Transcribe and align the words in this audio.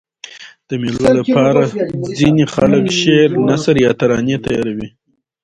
د 0.67 0.71
مېلو 0.81 1.01
له 1.17 1.23
پاره 1.33 1.63
ځيني 2.17 2.45
خلک 2.55 2.85
شعر، 2.99 3.29
نثر 3.47 3.75
یا 3.85 3.91
ترانې 3.99 4.37
تیاروي. 4.45 4.89